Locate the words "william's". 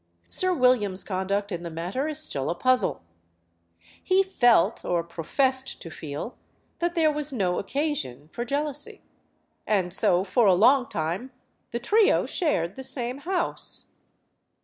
0.51-1.03